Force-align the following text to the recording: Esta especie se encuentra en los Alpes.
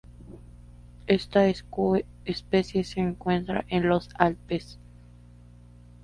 Esta 1.05 1.45
especie 1.45 2.83
se 2.85 3.01
encuentra 3.01 3.65
en 3.69 3.87
los 3.87 4.09
Alpes. 4.17 4.79